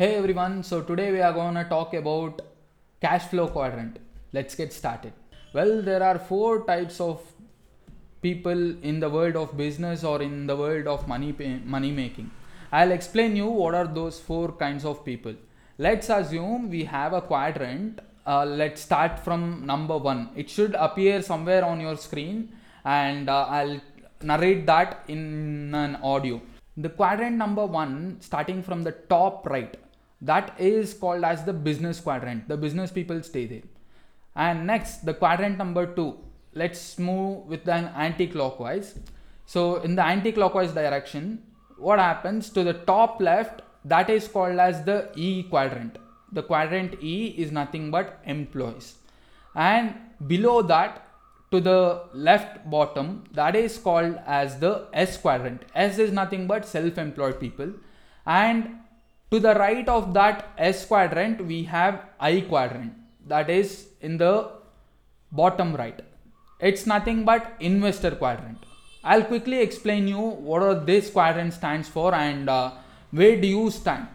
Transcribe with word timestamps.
Hey 0.00 0.14
everyone, 0.14 0.62
so 0.62 0.80
today 0.80 1.12
we 1.12 1.20
are 1.20 1.34
going 1.34 1.56
to 1.56 1.64
talk 1.64 1.92
about 1.92 2.40
cash 3.02 3.24
flow 3.24 3.48
quadrant. 3.48 3.98
Let's 4.32 4.54
get 4.54 4.72
started. 4.72 5.12
Well, 5.52 5.82
there 5.82 6.02
are 6.02 6.18
four 6.18 6.64
types 6.64 7.02
of 7.02 7.20
people 8.22 8.82
in 8.82 8.98
the 8.98 9.10
world 9.10 9.36
of 9.36 9.58
business 9.58 10.02
or 10.02 10.22
in 10.22 10.46
the 10.46 10.56
world 10.56 10.86
of 10.86 11.06
money 11.06 11.34
pay, 11.34 11.58
money 11.66 11.90
making. 11.90 12.30
I'll 12.72 12.92
explain 12.92 13.36
you 13.36 13.48
what 13.48 13.74
are 13.74 13.86
those 13.86 14.18
four 14.18 14.52
kinds 14.52 14.86
of 14.86 15.04
people. 15.04 15.34
Let's 15.76 16.08
assume 16.08 16.70
we 16.70 16.84
have 16.84 17.12
a 17.12 17.20
quadrant. 17.20 18.00
Uh, 18.26 18.46
let's 18.46 18.80
start 18.80 19.18
from 19.18 19.66
number 19.66 19.98
one. 19.98 20.30
It 20.34 20.48
should 20.48 20.74
appear 20.76 21.20
somewhere 21.20 21.62
on 21.62 21.78
your 21.78 21.98
screen 21.98 22.54
and 22.86 23.28
uh, 23.28 23.44
I'll 23.50 23.82
narrate 24.22 24.64
that 24.64 25.04
in 25.08 25.74
an 25.74 25.96
audio. 25.96 26.40
The 26.74 26.88
quadrant 26.88 27.36
number 27.36 27.66
one, 27.66 28.16
starting 28.20 28.62
from 28.62 28.82
the 28.82 28.92
top 28.92 29.46
right, 29.46 29.76
that 30.22 30.54
is 30.58 30.94
called 30.94 31.24
as 31.24 31.44
the 31.44 31.52
business 31.52 32.00
quadrant. 32.00 32.48
The 32.48 32.56
business 32.56 32.90
people 32.90 33.22
stay 33.22 33.46
there. 33.46 33.62
And 34.36 34.66
next, 34.66 35.04
the 35.04 35.14
quadrant 35.14 35.58
number 35.58 35.86
two. 35.86 36.18
Let's 36.54 36.98
move 36.98 37.46
with 37.46 37.68
an 37.68 37.86
anti-clockwise. 37.96 38.98
So 39.46 39.76
in 39.76 39.94
the 39.94 40.04
anti-clockwise 40.04 40.72
direction, 40.72 41.42
what 41.78 41.98
happens 41.98 42.50
to 42.50 42.64
the 42.64 42.74
top 42.74 43.20
left? 43.20 43.62
That 43.84 44.10
is 44.10 44.28
called 44.28 44.58
as 44.58 44.84
the 44.84 45.10
E 45.14 45.44
quadrant. 45.44 45.96
The 46.32 46.42
quadrant 46.42 47.02
E 47.02 47.34
is 47.38 47.50
nothing 47.50 47.90
but 47.90 48.20
employees. 48.24 48.96
And 49.54 49.94
below 50.26 50.62
that, 50.62 51.06
to 51.50 51.60
the 51.60 52.04
left 52.12 52.70
bottom, 52.70 53.24
that 53.32 53.56
is 53.56 53.78
called 53.78 54.16
as 54.26 54.58
the 54.60 54.86
S 54.92 55.16
quadrant. 55.16 55.64
S 55.74 55.98
is 55.98 56.12
nothing 56.12 56.46
but 56.46 56.64
self-employed 56.64 57.40
people. 57.40 57.72
And 58.26 58.79
to 59.30 59.38
the 59.38 59.54
right 59.54 59.88
of 59.88 60.12
that 60.14 60.50
S 60.58 60.84
quadrant, 60.84 61.44
we 61.46 61.62
have 61.64 62.04
I 62.18 62.40
quadrant 62.40 62.92
that 63.26 63.48
is 63.48 63.88
in 64.00 64.16
the 64.18 64.50
bottom 65.30 65.74
right. 65.74 66.00
It's 66.58 66.86
nothing 66.86 67.24
but 67.24 67.52
investor 67.60 68.10
quadrant. 68.10 68.58
I'll 69.02 69.24
quickly 69.24 69.60
explain 69.60 70.08
you 70.08 70.18
what 70.18 70.62
are 70.62 70.74
this 70.74 71.10
quadrant 71.10 71.54
stands 71.54 71.88
for 71.88 72.14
and 72.14 72.50
uh, 72.50 72.72
where 73.12 73.40
do 73.40 73.46
you 73.46 73.70
stand. 73.70 74.08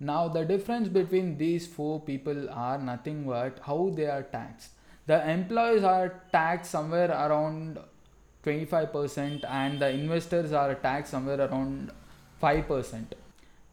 Now 0.00 0.28
the 0.28 0.44
difference 0.44 0.88
between 0.88 1.38
these 1.38 1.66
four 1.66 2.00
people 2.00 2.50
are 2.50 2.78
nothing 2.78 3.24
but 3.24 3.60
how 3.62 3.92
they 3.94 4.06
are 4.06 4.24
taxed. 4.24 4.70
The 5.06 5.30
employees 5.30 5.84
are 5.84 6.20
taxed 6.32 6.70
somewhere 6.70 7.10
around 7.10 7.78
25% 8.44 9.44
and 9.48 9.80
the 9.80 9.88
investors 9.90 10.52
are 10.52 10.74
taxed 10.74 11.12
somewhere 11.12 11.40
around 11.40 11.92
5% 12.42 13.04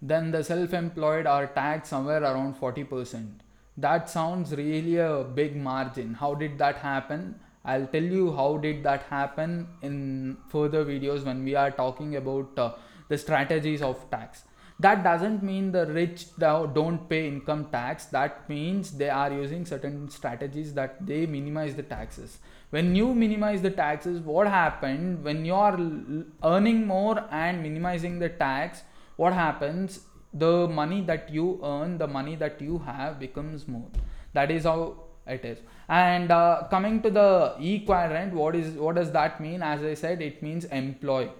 then 0.01 0.31
the 0.31 0.43
self-employed 0.43 1.25
are 1.25 1.47
taxed 1.47 1.89
somewhere 1.89 2.23
around 2.23 2.59
40%. 2.59 3.39
That 3.77 4.09
sounds 4.09 4.53
really 4.53 4.97
a 4.97 5.23
big 5.23 5.55
margin. 5.55 6.13
How 6.13 6.33
did 6.35 6.57
that 6.57 6.77
happen? 6.77 7.39
I'll 7.65 7.87
tell 7.87 8.03
you 8.03 8.35
how 8.35 8.57
did 8.57 8.83
that 8.83 9.03
happen 9.03 9.67
in 9.81 10.37
further 10.47 10.85
videos 10.85 11.25
when 11.25 11.43
we 11.43 11.55
are 11.55 11.71
talking 11.71 12.15
about 12.15 12.57
uh, 12.57 12.73
the 13.09 13.17
strategies 13.17 13.81
of 13.81 14.09
tax. 14.09 14.43
That 14.79 15.03
doesn't 15.03 15.43
mean 15.43 15.73
the 15.73 15.85
rich 15.87 16.27
don't 16.39 17.09
pay 17.09 17.27
income 17.27 17.67
tax. 17.69 18.05
That 18.05 18.47
means 18.49 18.91
they 18.91 19.09
are 19.09 19.31
using 19.31 19.65
certain 19.65 20.09
strategies 20.09 20.73
that 20.75 21.05
they 21.05 21.25
minimize 21.25 21.75
the 21.75 21.83
taxes. 21.83 22.37
When 22.69 22.95
you 22.95 23.13
minimize 23.13 23.61
the 23.61 23.71
taxes, 23.71 24.21
what 24.21 24.47
happened 24.47 25.23
when 25.23 25.43
you 25.43 25.53
are 25.53 25.77
earning 26.43 26.87
more 26.87 27.25
and 27.29 27.61
minimizing 27.61 28.19
the 28.19 28.29
tax, 28.29 28.83
what 29.19 29.33
happens? 29.33 29.99
The 30.33 30.67
money 30.67 31.01
that 31.01 31.29
you 31.37 31.59
earn 31.63 31.97
the 31.97 32.07
money 32.07 32.35
that 32.43 32.61
you 32.61 32.79
have 32.79 33.19
becomes 33.19 33.67
more. 33.67 33.89
That 34.33 34.51
is 34.51 34.63
how 34.63 34.79
it 35.27 35.43
is. 35.43 35.59
And 35.89 36.31
uh, 36.31 36.67
coming 36.69 37.01
to 37.01 37.09
the 37.09 37.55
e 37.59 37.79
quadrant 37.79 38.33
what 38.33 38.55
is 38.55 38.71
what 38.85 38.95
does 38.95 39.11
that 39.17 39.41
mean? 39.41 39.63
As 39.71 39.83
i 39.91 39.93
said 40.03 40.21
it 40.29 40.41
means 40.47 40.65
employee 40.79 41.31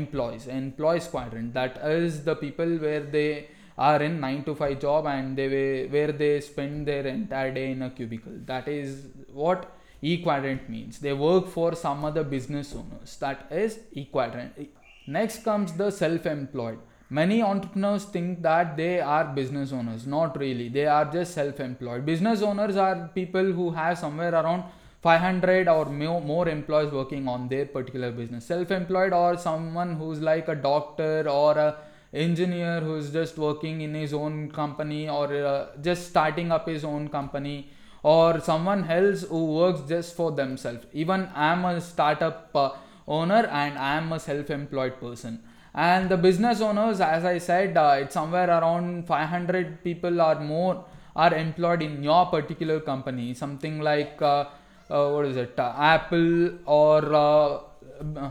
employees 0.00 0.46
employees 0.58 1.08
quadrant. 1.14 1.54
That 1.54 1.78
is 1.94 2.22
the 2.24 2.36
people 2.44 2.76
where 2.84 3.04
they 3.16 3.48
are 3.78 4.02
in 4.02 4.20
9 4.20 4.44
to 4.50 4.54
5 4.54 4.80
job 4.86 5.06
and 5.06 5.36
they 5.42 5.48
where 5.96 6.12
they 6.12 6.32
spend 6.50 6.86
their 6.92 7.06
entire 7.14 7.54
day 7.60 7.66
in 7.70 7.82
a 7.88 7.90
cubicle. 7.90 8.38
That 8.52 8.68
is 8.76 9.08
what 9.42 9.66
e 10.02 10.18
quadrant 10.28 10.68
means. 10.76 11.02
They 11.08 11.18
work 11.26 11.48
for 11.58 11.74
some 11.88 12.04
other 12.12 12.24
business 12.38 12.78
owners. 12.84 13.18
That 13.26 13.60
is 13.64 13.78
e 13.92 14.08
quadrant 14.16 14.72
next 15.06 15.44
comes 15.44 15.72
the 15.84 15.90
self 15.90 16.26
employed 16.26 16.78
many 17.18 17.42
entrepreneurs 17.42 18.04
think 18.04 18.42
that 18.42 18.76
they 18.76 19.00
are 19.00 19.24
business 19.24 19.72
owners. 19.72 20.06
Not 20.06 20.38
really. 20.38 20.68
They 20.68 20.86
are 20.86 21.04
just 21.04 21.34
self-employed. 21.34 22.06
Business 22.06 22.42
owners 22.42 22.76
are 22.76 23.10
people 23.14 23.52
who 23.52 23.70
have 23.70 23.98
somewhere 23.98 24.32
around 24.32 24.64
500 25.02 25.68
or 25.68 25.86
more 25.86 26.48
employees 26.48 26.92
working 26.92 27.28
on 27.28 27.48
their 27.48 27.66
particular 27.66 28.10
business. 28.12 28.46
Self-employed 28.46 29.12
or 29.12 29.36
someone 29.36 29.96
who's 29.96 30.20
like 30.20 30.48
a 30.48 30.54
doctor 30.54 31.28
or 31.28 31.58
a 31.58 31.76
engineer 32.14 32.80
who's 32.80 33.10
just 33.10 33.38
working 33.38 33.80
in 33.80 33.94
his 33.94 34.12
own 34.14 34.50
company 34.50 35.08
or 35.08 35.32
uh, 35.34 35.66
just 35.80 36.08
starting 36.08 36.52
up 36.52 36.68
his 36.68 36.84
own 36.84 37.08
company 37.08 37.70
or 38.02 38.40
someone 38.40 38.84
else 38.90 39.22
who 39.22 39.44
works 39.54 39.80
just 39.88 40.14
for 40.14 40.30
themselves. 40.32 40.84
Even 40.92 41.28
i'm 41.34 41.64
a 41.64 41.80
startup 41.80 42.50
uh, 42.54 42.70
owner 43.08 43.46
and 43.62 43.78
i'm 43.78 44.12
a 44.12 44.20
self-employed 44.20 45.00
person 45.00 45.40
and 45.74 46.08
the 46.10 46.16
business 46.16 46.60
owners 46.60 47.00
as 47.00 47.24
i 47.24 47.38
said 47.38 47.76
uh, 47.76 47.96
it's 47.98 48.14
somewhere 48.14 48.48
around 48.48 49.06
500 49.06 49.82
people 49.82 50.20
or 50.20 50.38
more 50.40 50.84
are 51.14 51.34
employed 51.34 51.82
in 51.82 52.02
your 52.02 52.26
particular 52.26 52.80
company. 52.80 53.34
Something 53.34 53.80
like 53.80 54.20
uh, 54.20 54.46
uh, 54.90 55.10
what 55.10 55.26
is 55.26 55.36
it? 55.36 55.58
Uh, 55.58 55.72
apple 55.76 56.50
or 56.66 57.14
uh, 57.14 58.30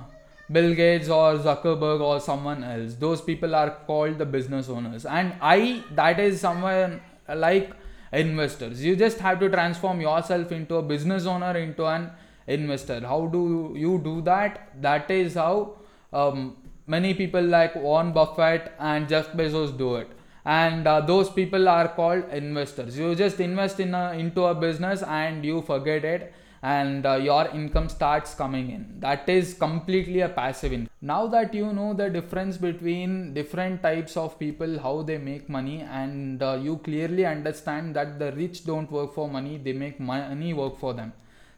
bill 0.51 0.73
gates 0.75 1.09
or 1.09 1.37
zuckerberg 1.37 2.01
or 2.01 2.19
someone 2.19 2.63
else. 2.63 2.95
Those 2.95 3.21
people 3.21 3.55
are 3.55 3.77
called 3.87 4.17
the 4.17 4.25
business 4.25 4.69
owners. 4.69 5.05
And 5.05 5.33
i 5.41 5.83
that 5.91 6.19
is 6.19 6.41
somewhere 6.41 7.01
like 7.33 7.71
investors. 8.11 8.83
You 8.83 8.95
just 8.95 9.19
have 9.19 9.39
to 9.39 9.49
transform 9.49 10.01
yourself 10.01 10.51
into 10.51 10.75
a 10.75 10.81
business 10.81 11.25
owner 11.25 11.57
into 11.57 11.85
an 11.85 12.11
investor. 12.47 12.99
How 13.01 13.27
do 13.27 13.73
you 13.75 14.01
do 14.03 14.21
that? 14.23 14.69
That 14.81 15.09
is 15.09 15.35
how 15.35 15.75
um, 16.11 16.57
many 16.93 17.13
people 17.13 17.45
like 17.55 17.75
Warren 17.75 18.11
Buffett 18.11 18.71
and 18.79 19.07
Jeff 19.07 19.31
Bezos 19.31 19.77
do 19.77 19.95
it. 19.95 20.09
And 20.43 20.87
uh, 20.87 21.01
those 21.01 21.29
people 21.29 21.69
are 21.69 21.87
called 21.87 22.23
investors. 22.31 22.97
You 22.97 23.15
just 23.15 23.39
invest 23.39 23.79
in 23.79 23.93
a, 23.93 24.11
into 24.13 24.45
a 24.45 24.55
business 24.55 25.03
and 25.03 25.45
you 25.45 25.61
forget 25.61 26.03
it 26.03 26.33
and 26.63 27.05
uh, 27.05 27.13
your 27.15 27.47
income 27.59 27.87
starts 27.89 28.33
coming 28.33 28.71
in. 28.71 28.99
That 28.99 29.29
is 29.29 29.53
completely 29.53 30.21
a 30.21 30.29
passive 30.29 30.73
income. 30.73 30.89
Now 31.01 31.27
that 31.27 31.53
you 31.53 31.71
know 31.73 31.93
the 31.93 32.09
difference 32.09 32.57
between 32.57 33.33
different 33.33 33.81
types 33.83 34.17
of 34.17 34.37
people 34.39 34.77
how 34.79 35.01
they 35.03 35.17
make 35.17 35.47
money 35.49 35.81
and 35.81 36.43
uh, 36.43 36.59
you 36.61 36.77
clearly 36.77 37.25
understand 37.25 37.95
that 37.95 38.19
the 38.19 38.31
rich 38.33 38.65
don't 38.65 38.91
work 38.91 39.13
for 39.13 39.29
money 39.29 39.57
they 39.57 39.73
make 39.73 39.99
money 39.99 40.53
work 40.53 40.77
for 40.79 40.93
them. 40.93 41.13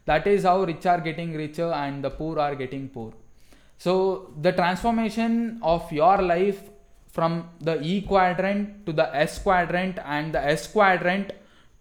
That 0.06 0.26
is 0.26 0.44
how 0.44 0.62
rich 0.64 0.86
are 0.86 1.00
getting 1.00 1.34
richer 1.34 1.70
and 1.72 2.04
the 2.04 2.10
poor 2.10 2.38
are 2.38 2.54
getting 2.54 2.88
poor 2.88 3.12
so 3.78 4.32
the 4.40 4.52
transformation 4.52 5.58
of 5.62 5.90
your 5.92 6.20
life 6.22 6.60
from 7.08 7.48
the 7.60 7.80
E 7.80 8.02
quadrant 8.02 8.84
to 8.86 8.92
the 8.92 9.14
S 9.14 9.38
quadrant 9.38 9.98
and 10.04 10.34
the 10.34 10.44
S 10.44 10.66
quadrant 10.66 11.32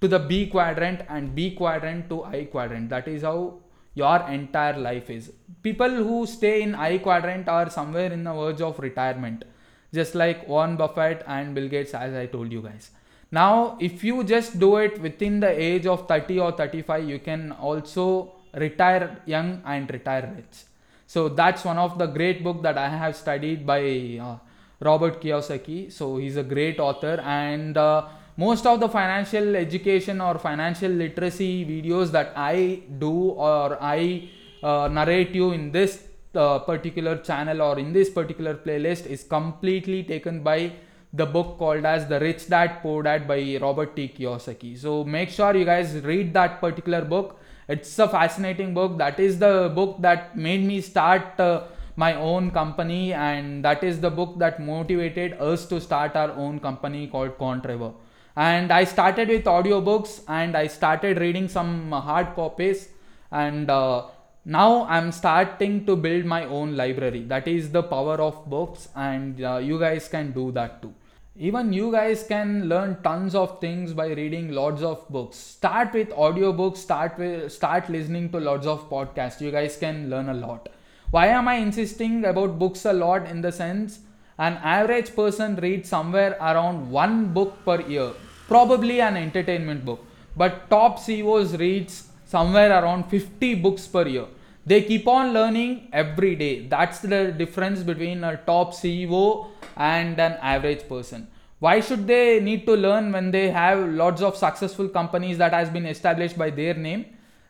to 0.01 0.07
the 0.07 0.19
B 0.19 0.47
quadrant 0.47 1.01
and 1.09 1.33
B 1.33 1.55
quadrant 1.55 2.09
to 2.09 2.23
I 2.23 2.45
quadrant. 2.45 2.89
That 2.89 3.07
is 3.07 3.23
how 3.23 3.59
your 3.95 4.19
entire 4.29 4.77
life 4.77 5.09
is. 5.09 5.31
People 5.61 5.89
who 5.89 6.25
stay 6.25 6.61
in 6.61 6.75
I 6.75 6.97
quadrant 6.97 7.47
are 7.47 7.69
somewhere 7.69 8.11
in 8.11 8.23
the 8.23 8.33
verge 8.33 8.61
of 8.61 8.79
retirement, 8.79 9.45
just 9.93 10.13
like 10.13 10.47
Warren 10.47 10.75
Buffett 10.75 11.23
and 11.25 11.55
Bill 11.55 11.69
Gates, 11.69 11.93
as 11.93 12.13
I 12.13 12.25
told 12.25 12.51
you 12.51 12.61
guys. 12.61 12.91
Now, 13.31 13.77
if 13.79 14.03
you 14.03 14.23
just 14.23 14.59
do 14.59 14.77
it 14.77 15.01
within 15.01 15.39
the 15.39 15.49
age 15.49 15.87
of 15.87 16.07
30 16.07 16.39
or 16.39 16.51
35, 16.51 17.09
you 17.09 17.19
can 17.19 17.51
also 17.53 18.33
retire 18.53 19.21
young 19.25 19.61
and 19.65 19.89
retire 19.91 20.31
rich. 20.35 20.65
So 21.13 21.29
that's 21.29 21.63
one 21.63 21.77
of 21.77 21.99
the 21.99 22.07
great 22.07 22.43
book 22.43 22.63
that 22.63 22.75
I 22.75 22.89
have 22.89 23.15
studied 23.15 23.67
by 23.67 23.81
uh, 24.19 24.37
Robert 24.79 25.21
Kiyosaki. 25.21 25.91
So 25.91 26.17
he's 26.17 26.37
a 26.37 26.41
great 26.41 26.79
author 26.79 27.21
and 27.23 27.77
uh, 27.77 28.07
most 28.35 28.65
of 28.65 28.79
the 28.79 28.89
financial 28.89 29.55
education 29.55 30.19
or 30.19 30.39
financial 30.39 30.89
literacy 30.89 31.65
videos 31.65 32.09
that 32.13 32.33
I 32.35 32.81
do 32.97 33.11
or 33.49 33.77
I 33.79 34.27
uh, 34.63 34.87
narrate 34.87 35.35
you 35.35 35.51
in 35.51 35.71
this 35.71 36.03
uh, 36.33 36.57
particular 36.57 37.17
channel 37.17 37.61
or 37.61 37.77
in 37.77 37.93
this 37.93 38.09
particular 38.09 38.55
playlist 38.55 39.05
is 39.05 39.23
completely 39.23 40.01
taken 40.01 40.41
by 40.41 40.71
the 41.13 41.27
book 41.27 41.59
called 41.59 41.85
as 41.85 42.07
the 42.07 42.19
rich 42.19 42.49
dad 42.49 42.79
poor 42.81 43.03
dad 43.03 43.27
by 43.27 43.59
robert 43.61 43.95
t. 43.95 44.11
Kiyosaki. 44.17 44.75
So 44.79 45.03
make 45.03 45.29
sure 45.29 45.55
you 45.55 45.65
guys 45.65 45.93
read 45.97 46.33
that 46.33 46.59
particular 46.59 47.05
book 47.05 47.39
it's 47.67 47.97
a 47.99 48.07
fascinating 48.07 48.73
book. 48.73 48.97
That 48.97 49.19
is 49.19 49.39
the 49.39 49.71
book 49.73 50.01
that 50.01 50.37
made 50.37 50.63
me 50.63 50.81
start 50.81 51.39
uh, 51.39 51.63
my 51.95 52.15
own 52.15 52.51
company 52.51 53.13
and 53.13 53.63
that 53.63 53.83
is 53.83 53.99
the 53.99 54.09
book 54.09 54.39
that 54.39 54.59
motivated 54.59 55.33
us 55.39 55.65
to 55.67 55.79
start 55.79 56.15
our 56.15 56.31
own 56.31 56.59
company 56.59 57.07
called 57.07 57.37
Quantrevor. 57.37 57.93
And 58.35 58.71
I 58.71 58.83
started 58.83 59.29
with 59.29 59.43
audiobooks 59.45 60.21
and 60.27 60.57
I 60.57 60.67
started 60.67 61.19
reading 61.19 61.47
some 61.47 61.91
hard 61.91 62.33
copies 62.35 62.89
and 63.31 63.69
uh, 63.69 64.05
now 64.45 64.85
i'm 64.85 65.11
starting 65.11 65.85
to 65.85 65.95
build 65.95 66.25
my 66.25 66.45
own 66.45 66.75
library. 66.75 67.23
That 67.23 67.47
is 67.47 67.71
the 67.71 67.83
power 67.83 68.19
of 68.19 68.45
books 68.49 68.89
and 68.95 69.41
uh, 69.43 69.57
you 69.57 69.79
guys 69.79 70.07
can 70.07 70.31
do 70.31 70.51
that 70.53 70.81
too 70.81 70.93
even 71.35 71.73
you 71.73 71.91
guys 71.91 72.23
can 72.27 72.69
learn 72.69 72.97
tons 73.03 73.33
of 73.33 73.59
things 73.59 73.93
by 73.93 74.07
reading 74.07 74.51
lots 74.51 74.81
of 74.81 75.07
books. 75.09 75.35
Start 75.37 75.93
with 75.93 76.09
audiobooks 76.09 76.77
start 76.77 77.17
with 77.17 77.51
start 77.51 77.89
listening 77.89 78.29
to 78.31 78.39
lots 78.39 78.67
of 78.67 78.89
podcasts. 78.89 79.41
You 79.41 79.51
guys 79.51 79.77
can 79.77 80.09
learn 80.09 80.29
a 80.29 80.33
lot. 80.33 80.69
Why 81.11 81.27
am 81.27 81.47
i 81.47 81.55
insisting 81.55 82.25
about 82.25 82.59
books 82.59 82.85
a 82.85 82.93
lot 82.93 83.25
in 83.25 83.41
the 83.41 83.51
sense 83.51 83.99
an 84.37 84.53
average 84.63 85.15
person 85.15 85.55
reads 85.57 85.89
somewhere 85.89 86.37
around 86.39 86.89
one 86.91 87.33
book 87.33 87.57
per 87.65 87.81
year 87.81 88.11
probably 88.47 89.01
an 89.01 89.17
entertainment 89.17 89.85
book. 89.85 90.05
But 90.35 90.69
top 90.69 90.99
ceos 90.99 91.55
reads 91.57 92.09
somewhere 92.25 92.71
around 92.71 93.05
50 93.05 93.55
books 93.55 93.87
per 93.87 94.07
year. 94.07 94.25
They 94.65 94.81
keep 94.83 95.07
on 95.07 95.33
learning 95.33 95.89
every 95.91 96.35
day. 96.35 96.67
That's 96.67 96.99
the 96.99 97.31
difference 97.31 97.83
between 97.83 98.23
a 98.23 98.37
top 98.37 98.73
CEO 98.73 99.47
and 99.75 100.19
an 100.19 100.37
average 100.41 100.87
person. 100.87 101.27
Why 101.59 101.79
should 101.81 102.07
they 102.07 102.39
need 102.39 102.65
to 102.65 102.75
learn 102.75 103.11
when 103.11 103.31
they 103.31 103.49
have 103.49 103.89
lots 103.89 104.21
of 104.21 104.37
successful 104.37 104.87
companies 104.89 105.37
that 105.37 105.53
has 105.53 105.69
been 105.69 105.85
established 105.85 106.37
by 106.37 106.49
their 106.49 106.73
name? 106.73 107.05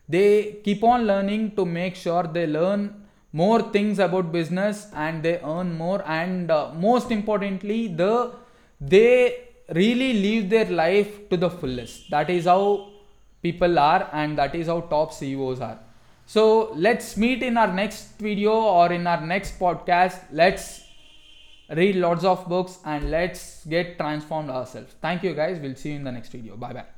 They 0.08 0.60
keep 0.64 0.84
on 0.84 1.06
learning 1.06 1.56
to 1.56 1.64
make 1.64 1.96
sure 1.96 2.24
they 2.24 2.46
learn 2.46 3.04
more 3.32 3.60
things 3.72 3.98
about 3.98 4.30
business 4.32 4.88
and 4.94 5.22
they 5.22 5.38
earn 5.40 5.76
more 5.76 6.02
and 6.06 6.50
uh, 6.50 6.70
most 6.74 7.10
importantly 7.10 7.88
the 7.88 8.32
they 8.80 9.48
really 9.70 10.12
live 10.26 10.50
their 10.50 10.66
life 10.66 11.28
to 11.30 11.36
the 11.36 11.50
fullest 11.50 12.10
that 12.10 12.30
is 12.30 12.44
how 12.44 12.90
people 13.42 13.78
are 13.78 14.08
and 14.12 14.38
that 14.38 14.54
is 14.54 14.68
how 14.68 14.80
top 14.82 15.12
CEOs 15.12 15.60
are. 15.60 15.78
So 16.26 16.72
let's 16.74 17.16
meet 17.16 17.42
in 17.42 17.56
our 17.56 17.72
next 17.72 18.18
video 18.18 18.52
or 18.52 18.92
in 18.92 19.06
our 19.06 19.20
next 19.20 19.58
podcast. 19.58 20.20
Let's 20.32 20.82
read 21.68 21.96
lots 21.96 22.24
of 22.24 22.48
books 22.48 22.78
and 22.84 23.10
let's 23.10 23.64
get 23.66 23.98
transformed 23.98 24.50
ourselves. 24.50 24.94
Thank 25.00 25.22
you 25.22 25.34
guys. 25.34 25.58
We'll 25.60 25.74
see 25.74 25.90
you 25.90 25.96
in 25.96 26.04
the 26.04 26.12
next 26.12 26.32
video. 26.32 26.56
Bye 26.56 26.72
bye. 26.72 26.93